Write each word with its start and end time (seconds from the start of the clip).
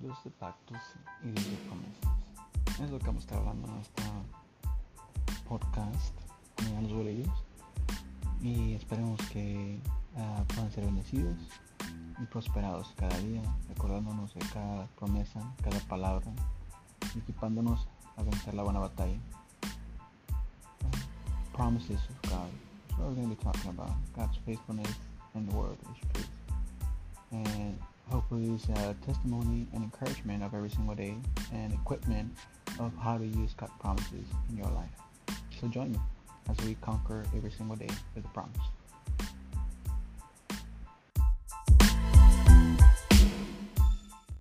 Los 0.00 0.24
de 0.24 0.30
pactos 0.30 0.78
y 1.22 1.26
los 1.26 1.44
de 1.44 1.56
promesas. 1.66 2.80
Es 2.80 2.90
lo 2.90 2.98
que 2.98 3.06
vamos 3.06 3.22
a 3.22 3.26
estar 3.26 3.38
hablando 3.38 3.68
en 3.68 3.76
este 3.80 4.02
podcast 5.46 6.14
con 6.56 6.82
los 6.82 6.92
bolillos. 6.92 7.44
Y 8.40 8.74
esperemos 8.74 9.20
que 9.30 9.78
uh, 10.16 10.44
puedan 10.54 10.72
ser 10.72 10.86
bendecidos 10.86 11.36
y 12.18 12.24
prosperados 12.26 12.94
cada 12.96 13.16
día, 13.18 13.42
recordándonos 13.68 14.32
de 14.32 14.40
cada 14.52 14.86
promesa, 14.98 15.40
cada 15.62 15.78
palabra, 15.80 16.32
equipándonos 17.16 17.86
a 18.16 18.22
vencer 18.22 18.54
la 18.54 18.62
buena 18.62 18.80
batalla. 18.80 19.18
Promises 21.52 22.00
of 22.08 22.30
God. 22.30 22.50
We're 22.98 23.14
going 23.14 23.28
to 23.28 23.36
be 23.36 23.42
talking 23.42 23.70
about. 23.70 23.92
God's 24.16 24.38
faithfulness 24.46 24.94
and 25.34 25.50
the 25.50 25.56
word 25.56 25.76
is 25.92 26.08
truth. 26.12 26.39
It's 28.32 28.68
a 28.68 28.72
uh, 28.72 28.94
testimony 29.04 29.66
and 29.72 29.82
encouragement 29.82 30.44
of 30.44 30.54
every 30.54 30.70
single 30.70 30.94
day 30.94 31.16
and 31.52 31.72
equipment 31.72 32.36
of 32.78 32.92
how 32.96 33.18
to 33.18 33.26
use 33.26 33.54
God 33.54 33.70
promises 33.80 34.24
in 34.48 34.56
your 34.56 34.70
life. 34.70 34.90
So 35.60 35.66
join 35.66 35.92
me 35.92 35.98
as 36.48 36.56
we 36.64 36.76
conquer 36.76 37.24
every 37.36 37.50
single 37.50 37.74
day 37.74 37.88
with 38.14 38.24
a 38.24 38.28
promise. 38.28 38.56